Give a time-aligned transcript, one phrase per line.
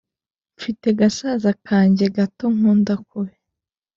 [0.57, 3.33] Mfite gasaza kanjye gato nkunda kubi